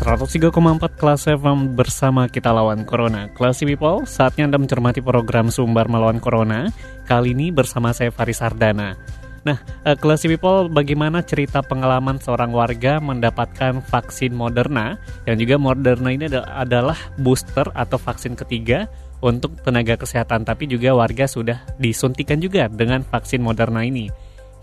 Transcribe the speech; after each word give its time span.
Empat 0.00 0.96
kelas 0.96 1.28
FM 1.28 1.76
bersama 1.76 2.24
kita 2.24 2.48
lawan 2.48 2.88
Corona. 2.88 3.28
Classy 3.36 3.68
People, 3.68 4.08
saatnya 4.08 4.48
Anda 4.48 4.56
mencermati 4.56 5.04
program 5.04 5.52
Sumbar 5.52 5.92
Melawan 5.92 6.24
Corona. 6.24 6.72
Kali 7.04 7.36
ini 7.36 7.52
bersama 7.52 7.92
saya 7.92 8.08
Faris 8.08 8.40
Sardana. 8.40 8.96
Nah, 9.44 9.60
uh, 9.84 9.92
Classy 10.00 10.32
People, 10.32 10.72
bagaimana 10.72 11.20
cerita 11.20 11.60
pengalaman 11.60 12.16
seorang 12.16 12.48
warga 12.48 12.96
mendapatkan 12.96 13.84
vaksin 13.84 14.32
Moderna? 14.32 14.96
Yang 15.28 15.44
juga 15.44 15.56
Moderna 15.60 16.08
ini 16.16 16.32
adalah 16.32 16.96
booster 17.20 17.68
atau 17.76 18.00
vaksin 18.00 18.40
ketiga 18.40 18.88
untuk 19.20 19.52
tenaga 19.60 20.00
kesehatan, 20.00 20.48
tapi 20.48 20.64
juga 20.64 20.96
warga 20.96 21.28
sudah 21.28 21.60
disuntikan 21.76 22.40
juga 22.40 22.72
dengan 22.72 23.04
vaksin 23.04 23.44
Moderna 23.44 23.84
ini. 23.84 24.08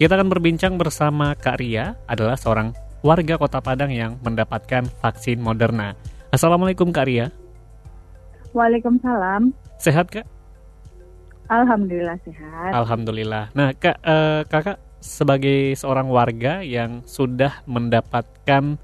Kita 0.02 0.18
akan 0.18 0.34
berbincang 0.34 0.82
bersama 0.82 1.38
Kak 1.38 1.62
Ria, 1.62 1.94
adalah 2.10 2.38
seorang 2.38 2.87
warga 3.06 3.38
Kota 3.38 3.62
Padang 3.62 3.94
yang 3.94 4.18
mendapatkan 4.26 4.90
vaksin 5.02 5.38
Moderna. 5.38 5.94
Assalamualaikum 6.34 6.90
Kak 6.90 7.06
Ria. 7.06 7.30
Waalaikumsalam. 8.52 9.54
Sehat 9.78 10.10
Kak? 10.10 10.26
Alhamdulillah 11.48 12.18
sehat. 12.26 12.72
Alhamdulillah. 12.74 13.44
Nah 13.54 13.72
Kak, 13.78 13.98
eh, 14.02 14.42
Kakak 14.50 14.78
sebagai 15.00 15.78
seorang 15.78 16.10
warga 16.10 16.66
yang 16.66 17.06
sudah 17.06 17.64
mendapatkan 17.70 18.82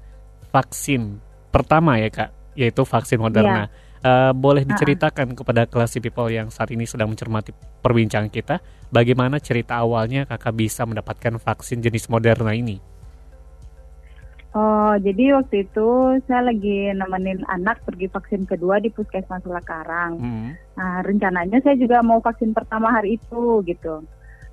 vaksin 0.54 1.18
pertama 1.50 1.98
ya 1.98 2.08
Kak, 2.08 2.30
yaitu 2.54 2.86
vaksin 2.86 3.18
Moderna. 3.18 3.66
Ya. 3.66 3.82
Uh, 4.04 4.36
boleh 4.36 4.68
diceritakan 4.68 5.32
uh 5.32 5.32
-uh. 5.32 5.38
kepada 5.40 5.64
kelas 5.64 5.96
people 5.96 6.28
yang 6.28 6.52
saat 6.52 6.68
ini 6.68 6.84
sedang 6.84 7.08
mencermati 7.08 7.56
perbincangan 7.80 8.28
kita, 8.28 8.60
bagaimana 8.92 9.40
cerita 9.40 9.80
awalnya 9.80 10.28
kakak 10.28 10.52
bisa 10.52 10.84
mendapatkan 10.84 11.40
vaksin 11.40 11.80
jenis 11.80 12.12
Moderna 12.12 12.52
ini? 12.52 12.84
Oh, 14.54 14.94
jadi 15.02 15.34
waktu 15.34 15.66
itu 15.66 16.22
saya 16.30 16.46
lagi 16.46 16.94
nemenin 16.94 17.42
anak 17.50 17.82
pergi 17.82 18.06
vaksin 18.06 18.46
kedua 18.46 18.78
di 18.78 18.86
Puskesmas 18.86 19.42
Karang. 19.66 20.14
Hmm. 20.14 20.48
Nah, 20.78 21.02
rencananya 21.02 21.58
saya 21.58 21.74
juga 21.74 22.06
mau 22.06 22.22
vaksin 22.22 22.54
pertama 22.54 22.94
hari 22.94 23.18
itu 23.18 23.66
gitu. 23.66 24.06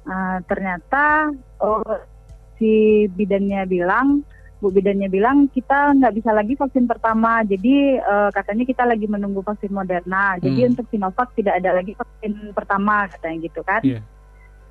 Nah, 0.09 0.41
ternyata 0.49 1.29
oh, 1.61 1.85
si 2.57 3.05
bidannya 3.13 3.61
bilang, 3.69 4.25
Bu 4.57 4.73
bidannya 4.73 5.05
bilang 5.05 5.45
kita 5.53 5.93
nggak 5.93 6.17
bisa 6.17 6.33
lagi 6.33 6.57
vaksin 6.57 6.89
pertama. 6.89 7.45
Jadi 7.45 8.01
uh, 8.01 8.33
katanya 8.33 8.65
kita 8.65 8.89
lagi 8.89 9.05
menunggu 9.05 9.45
vaksin 9.45 9.69
Moderna. 9.69 10.41
Jadi 10.41 10.65
hmm. 10.65 10.69
untuk 10.73 10.89
Sinovac 10.89 11.29
tidak 11.37 11.61
ada 11.61 11.77
lagi 11.77 11.93
vaksin 11.93 12.57
pertama 12.57 13.05
katanya 13.05 13.37
gitu 13.45 13.61
kan. 13.61 13.85
Yeah 13.85 14.01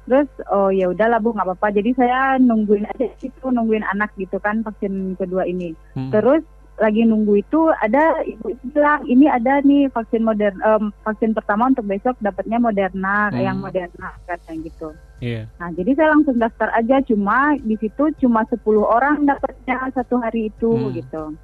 terus 0.09 0.29
oh 0.51 0.73
ya 0.73 0.89
udahlah 0.91 1.21
bu 1.21 1.37
nggak 1.37 1.47
apa-apa 1.47 1.69
jadi 1.77 1.91
saya 1.95 2.19
nungguin 2.41 2.89
aja 2.89 3.07
itu 3.21 3.47
nungguin 3.47 3.85
anak 3.85 4.11
gitu 4.17 4.41
kan 4.41 4.65
vaksin 4.65 5.15
kedua 5.21 5.45
ini 5.45 5.77
hmm. 5.95 6.11
terus 6.11 6.43
lagi 6.81 7.05
nunggu 7.05 7.45
itu 7.45 7.61
ada 7.85 8.25
ibu 8.25 8.57
bilang 8.73 9.05
ini 9.05 9.29
ada 9.29 9.61
nih 9.61 9.93
vaksin 9.93 10.25
modern 10.25 10.57
um, 10.65 10.85
vaksin 11.05 11.37
pertama 11.37 11.69
untuk 11.69 11.85
besok 11.85 12.17
dapatnya 12.25 12.57
Moderna 12.57 13.29
hmm. 13.29 13.37
yang 13.37 13.61
Moderna 13.61 14.17
katanya 14.25 14.65
gitu. 14.65 14.89
Yeah. 15.21 15.53
Nah 15.61 15.69
jadi 15.77 15.93
saya 15.93 16.17
langsung 16.17 16.41
daftar 16.41 16.73
aja 16.73 17.05
cuma 17.05 17.53
di 17.61 17.77
situ 17.77 18.09
cuma 18.25 18.49
10 18.49 18.65
orang 18.81 19.29
dapatnya 19.29 19.93
satu 19.93 20.17
hari 20.25 20.49
itu 20.49 20.73
hmm. 20.73 20.97
gitu 20.97 21.37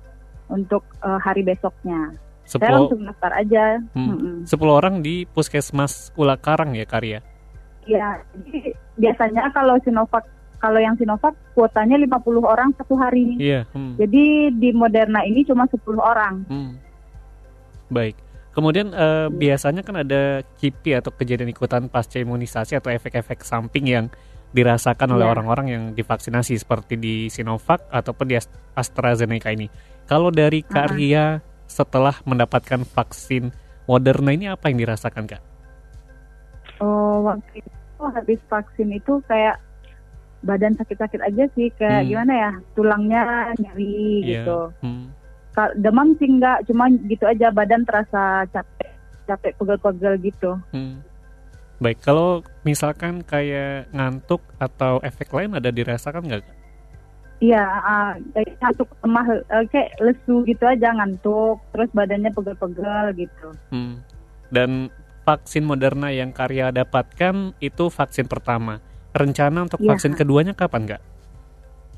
untuk 0.49 0.83
uh, 1.05 1.21
hari 1.21 1.45
besoknya. 1.45 2.17
10, 2.49 2.57
saya 2.57 2.73
langsung 2.73 3.01
daftar 3.05 3.33
aja. 3.37 3.65
Hmm. 3.93 4.49
10 4.49 4.57
orang 4.65 5.05
di 5.05 5.29
Puskesmas 5.29 6.17
Ula 6.17 6.41
Karang 6.41 6.73
ya 6.73 6.89
Karya? 6.89 7.21
Iya, 7.87 8.19
jadi 8.35 8.75
biasanya 8.99 9.49
kalau 9.55 9.79
Sinovac 9.87 10.27
kalau 10.59 10.81
yang 10.81 10.97
Sinovac 10.99 11.37
kuotanya 11.55 12.01
50 12.01 12.43
orang 12.43 12.75
satu 12.75 12.99
hari. 12.99 13.39
Iya. 13.39 13.69
Hmm. 13.71 13.95
Jadi 14.01 14.51
di 14.57 14.75
Moderna 14.75 15.23
ini 15.23 15.45
cuma 15.47 15.69
10 15.69 15.79
orang. 16.01 16.43
Hmm. 16.49 16.75
Baik. 17.93 18.19
Kemudian 18.57 18.91
uh, 18.97 19.29
biasanya 19.29 19.85
kan 19.85 20.01
ada 20.01 20.41
KIPI 20.57 21.05
atau 21.05 21.13
kejadian 21.13 21.53
ikutan 21.53 21.93
pasca 21.93 22.17
imunisasi 22.17 22.81
atau 22.81 22.89
efek-efek 22.89 23.45
samping 23.45 23.85
yang 23.85 24.07
dirasakan 24.57 25.13
oleh 25.13 25.29
iya. 25.29 25.33
orang-orang 25.37 25.67
yang 25.69 25.83
divaksinasi 25.93 26.57
seperti 26.57 26.97
di 26.97 27.15
Sinovac 27.29 27.85
ataupun 27.93 28.33
di 28.33 28.41
AstraZeneca 28.73 29.53
ini. 29.53 29.69
Kalau 30.09 30.33
dari 30.33 30.65
Kak 30.65 30.97
Ria 30.97 31.45
setelah 31.69 32.17
mendapatkan 32.25 32.89
vaksin 32.89 33.53
Moderna 33.85 34.33
ini 34.33 34.49
apa 34.49 34.73
yang 34.73 34.81
dirasakan 34.81 35.29
Kak? 35.29 35.43
Oh, 36.81 37.29
waktu 37.29 37.61
itu 37.97 38.05
habis 38.13 38.41
vaksin 38.53 38.93
itu 38.93 39.25
kayak 39.25 39.57
badan 40.45 40.77
sakit-sakit 40.77 41.21
aja 41.25 41.45
sih 41.57 41.73
kayak 41.81 42.05
hmm. 42.05 42.09
gimana 42.13 42.33
ya 42.37 42.51
tulangnya 42.77 43.23
nyeri 43.57 44.21
yeah. 44.21 44.29
gitu. 44.45 44.59
Hmm. 44.85 45.09
Demam 45.81 46.13
sih 46.21 46.29
enggak, 46.29 46.69
cuma 46.69 46.93
gitu 47.09 47.25
aja 47.25 47.49
badan 47.49 47.89
terasa 47.89 48.45
capek, 48.53 48.93
capek 49.25 49.57
pegel-pegel 49.57 50.15
gitu. 50.21 50.61
Hmm. 50.69 51.01
Baik, 51.81 52.05
kalau 52.05 52.45
misalkan 52.61 53.25
kayak 53.25 53.89
ngantuk 53.89 54.45
atau 54.61 55.01
efek 55.01 55.33
lain 55.33 55.57
ada 55.57 55.73
dirasakan 55.73 56.29
nggak? 56.29 56.45
Iya, 57.41 57.65
uh, 57.65 58.13
ngantuk 58.61 58.89
lemah, 59.05 59.29
uh, 59.49 59.65
kayak 59.69 59.97
lesu 60.01 60.45
gitu 60.45 60.65
aja 60.65 60.93
ngantuk, 60.93 61.61
terus 61.73 61.89
badannya 61.97 62.33
pegel-pegel 62.33 63.17
gitu. 63.17 63.49
Hmm. 63.73 64.01
Dan 64.53 64.93
vaksin 65.27 65.67
Moderna 65.67 66.15
yang 66.15 66.31
Karya 66.31 66.71
dapatkan 66.71 67.59
itu 67.59 67.91
vaksin 67.91 68.31
pertama. 68.31 68.79
Rencana 69.11 69.67
untuk 69.67 69.83
ya. 69.83 69.91
vaksin 69.91 70.15
keduanya 70.15 70.55
kapan 70.55 70.87
nggak? 70.87 71.03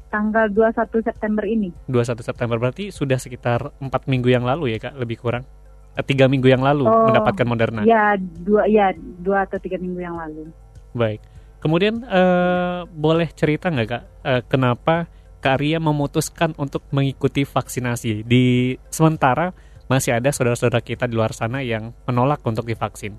Tanggal 0.09 0.49
21 0.49 1.05
September 1.05 1.45
ini. 1.45 1.69
21 1.85 2.25
September 2.25 2.57
berarti 2.57 2.89
sudah 2.89 3.21
sekitar 3.21 3.77
empat 3.77 4.09
minggu 4.09 4.33
yang 4.33 4.49
lalu 4.49 4.73
ya 4.73 4.81
kak, 4.81 4.97
lebih 4.97 5.21
kurang? 5.21 5.45
Eh, 5.93 6.05
tiga 6.07 6.25
minggu 6.25 6.49
yang 6.49 6.65
lalu 6.65 6.89
oh, 6.89 7.13
mendapatkan 7.13 7.45
Moderna. 7.45 7.85
Ya 7.85 8.17
dua 8.17 8.65
ya 8.65 8.97
dua 8.97 9.45
atau 9.45 9.61
tiga 9.61 9.77
minggu 9.77 10.01
yang 10.01 10.17
lalu. 10.17 10.49
Baik. 10.97 11.21
Kemudian 11.61 12.01
uh, 12.09 12.89
boleh 12.89 13.29
cerita 13.37 13.69
nggak 13.69 13.89
kak, 13.91 14.05
uh, 14.25 14.41
kenapa 14.49 15.11
Karya 15.39 15.79
memutuskan 15.79 16.55
untuk 16.57 16.87
mengikuti 16.95 17.45
vaksinasi 17.45 18.25
di 18.25 18.75
sementara 18.89 19.53
masih 19.89 20.15
ada 20.15 20.29
saudara-saudara 20.31 20.85
kita 20.85 21.09
di 21.09 21.17
luar 21.17 21.33
sana 21.33 21.65
yang 21.65 21.97
menolak 22.05 22.45
untuk 22.45 22.69
divaksin? 22.69 23.17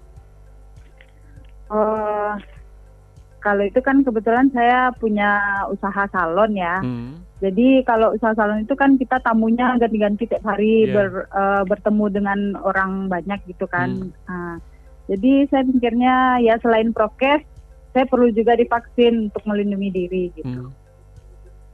Uh, 1.70 2.38
kalau 3.42 3.64
itu 3.66 3.80
kan 3.82 4.04
kebetulan 4.06 4.52
saya 4.54 4.94
punya 4.96 5.64
usaha 5.72 6.06
salon 6.12 6.54
ya. 6.54 6.82
Hmm. 6.84 7.24
Jadi 7.40 7.82
kalau 7.88 8.14
usaha 8.14 8.36
salon 8.36 8.68
itu 8.68 8.76
kan 8.76 9.00
kita 9.00 9.18
tamunya 9.24 9.80
ganti-ganti 9.80 10.28
tiap 10.28 10.44
hari 10.44 10.86
yeah. 10.86 10.94
ber, 10.94 11.10
uh, 11.32 11.64
bertemu 11.66 12.06
dengan 12.12 12.40
orang 12.62 13.08
banyak 13.08 13.40
gitu 13.50 13.66
kan. 13.66 14.12
Hmm. 14.12 14.30
Uh, 14.30 14.56
jadi 15.10 15.50
saya 15.50 15.64
pikirnya 15.66 16.44
ya 16.46 16.62
selain 16.62 16.94
prokes, 16.94 17.42
saya 17.98 18.06
perlu 18.06 18.30
juga 18.30 18.54
divaksin 18.54 19.34
untuk 19.34 19.42
melindungi 19.50 19.90
diri 19.90 20.24
gitu. 20.38 20.70
Hmm. 20.70 20.76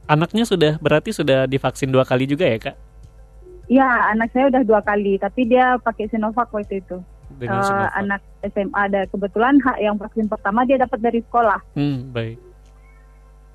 Anaknya 0.06 0.46
sudah 0.46 0.78
berarti 0.78 1.10
sudah 1.10 1.50
divaksin 1.50 1.90
dua 1.90 2.06
kali 2.06 2.30
juga 2.30 2.46
ya 2.46 2.58
kak? 2.62 2.76
Iya, 3.66 4.14
anak 4.14 4.30
saya 4.30 4.46
udah 4.46 4.62
dua 4.62 4.80
kali, 4.82 5.18
tapi 5.18 5.50
dia 5.50 5.74
pakai 5.82 6.06
Sinovac 6.06 6.50
waktu 6.54 6.78
itu. 6.78 7.02
Dengan 7.34 7.58
uh, 7.58 7.66
Sinovac. 7.66 7.92
Anak 7.98 8.20
SMA 8.46 8.78
ada 8.78 9.00
kebetulan 9.10 9.54
hak 9.58 9.78
yang 9.82 9.96
vaksin 9.98 10.26
pertama 10.30 10.62
dia 10.62 10.78
dapat 10.78 10.98
dari 11.02 11.20
sekolah. 11.26 11.58
Hmm, 11.74 12.14
baik. 12.14 12.38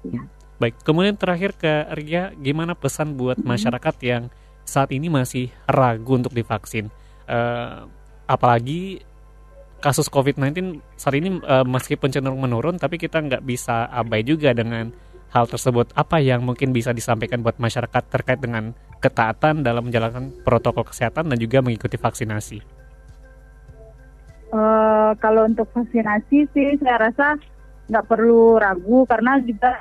Ya. 0.03 0.21
Baik, 0.59 0.75
kemudian 0.83 1.15
terakhir 1.15 1.55
ke 1.55 1.89
Ria, 1.95 2.35
gimana 2.37 2.75
pesan 2.75 3.15
buat 3.15 3.39
hmm. 3.39 3.47
masyarakat 3.47 3.95
yang 4.03 4.23
saat 4.67 4.91
ini 4.91 5.07
masih 5.07 5.49
ragu 5.65 6.19
untuk 6.19 6.35
divaksin? 6.35 6.91
Uh, 7.25 7.87
apalagi 8.27 8.99
kasus 9.81 10.11
COVID-19 10.11 10.83
saat 10.99 11.15
ini 11.17 11.41
uh, 11.41 11.65
meskipun 11.65 12.11
cenderung 12.11 12.43
menurun, 12.43 12.77
tapi 12.77 12.99
kita 12.99 13.23
nggak 13.23 13.47
bisa 13.47 13.87
abai 13.89 14.21
juga 14.27 14.51
dengan 14.51 14.91
hal 15.31 15.47
tersebut. 15.47 15.95
Apa 15.95 16.19
yang 16.19 16.43
mungkin 16.43 16.75
bisa 16.75 16.91
disampaikan 16.91 17.41
buat 17.41 17.57
masyarakat 17.57 18.03
terkait 18.11 18.43
dengan 18.43 18.75
ketaatan 19.01 19.65
dalam 19.65 19.89
menjalankan 19.89 20.29
protokol 20.45 20.85
kesehatan 20.85 21.27
dan 21.27 21.37
juga 21.41 21.59
mengikuti 21.65 21.97
vaksinasi? 21.97 22.61
Uh, 24.51 25.15
kalau 25.17 25.47
untuk 25.47 25.65
vaksinasi 25.73 26.45
sih 26.53 26.69
saya 26.77 27.09
rasa 27.09 27.39
nggak 27.89 28.05
perlu 28.07 28.59
ragu 28.61 29.03
karena 29.09 29.39
juga 29.43 29.73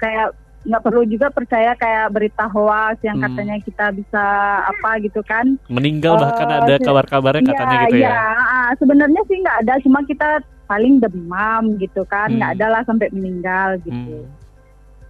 kayak 0.00 0.36
nggak 0.64 0.80
perlu 0.80 1.04
juga 1.04 1.28
percaya 1.28 1.76
kayak 1.76 2.08
berita 2.08 2.48
hoax 2.48 2.96
yang 3.04 3.20
hmm. 3.20 3.24
katanya 3.28 3.56
kita 3.60 3.86
bisa 3.92 4.24
apa 4.64 4.96
gitu 5.04 5.20
kan 5.20 5.60
meninggal 5.68 6.16
bahkan 6.16 6.48
uh, 6.48 6.64
ada 6.64 6.74
kabar-kabarnya 6.80 7.44
iya, 7.44 7.52
katanya 7.52 7.76
gitu 7.84 7.96
ya, 8.00 8.08
ya. 8.08 8.60
sebenarnya 8.80 9.22
sih 9.28 9.36
nggak 9.44 9.58
ada 9.60 9.74
cuma 9.84 10.00
kita 10.08 10.28
paling 10.64 11.04
demam 11.04 11.76
gitu 11.76 12.00
kan 12.08 12.32
nggak 12.32 12.48
hmm. 12.48 12.56
ada 12.56 12.66
lah 12.80 12.82
sampai 12.88 13.12
meninggal 13.12 13.76
gitu 13.84 14.24
hmm. 14.24 14.43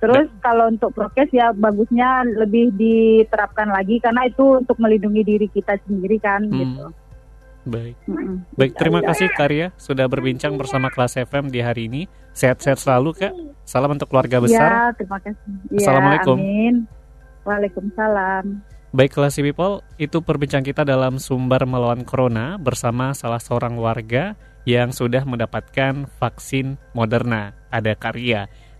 Terus 0.04 0.28
nah. 0.28 0.40
kalau 0.44 0.64
untuk 0.68 0.92
prokes 0.92 1.32
ya 1.32 1.56
bagusnya 1.56 2.28
lebih 2.28 2.76
diterapkan 2.76 3.72
lagi 3.72 3.96
karena 4.04 4.28
itu 4.28 4.60
untuk 4.60 4.76
melindungi 4.76 5.24
diri 5.24 5.48
kita 5.48 5.80
sendiri 5.88 6.20
kan 6.20 6.44
hmm. 6.44 6.58
gitu. 6.60 6.86
Baik. 7.64 7.96
Mm-mm. 8.04 8.44
Baik, 8.60 8.76
terima 8.76 9.00
kasih 9.00 9.32
Karya 9.32 9.72
sudah 9.80 10.04
berbincang 10.04 10.52
bersama 10.60 10.92
kelas 10.92 11.16
FM 11.16 11.48
di 11.48 11.64
hari 11.64 11.88
ini. 11.88 12.04
Sehat-sehat 12.36 12.76
selalu, 12.76 13.16
Kak. 13.16 13.32
Salam 13.64 13.96
untuk 13.96 14.12
keluarga 14.12 14.36
besar. 14.44 14.68
Ya, 14.68 14.84
terima 14.92 15.16
kasih. 15.24 15.48
Ya, 15.72 15.80
Assalamualaikum. 15.80 16.36
Amin. 16.36 16.84
Waalaikumsalam. 17.48 18.44
Baik, 18.94 19.16
kelas 19.16 19.40
people, 19.40 19.80
itu 19.96 20.20
perbincangan 20.20 20.62
kita 20.62 20.82
dalam 20.84 21.16
sumber 21.16 21.64
melawan 21.64 22.04
corona 22.04 22.60
bersama 22.60 23.16
salah 23.16 23.40
seorang 23.40 23.80
warga 23.80 24.36
yang 24.68 24.92
sudah 24.92 25.24
mendapatkan 25.24 26.06
vaksin 26.20 26.76
Moderna. 26.92 27.56
Ada 27.72 27.96
Karya. 27.96 28.46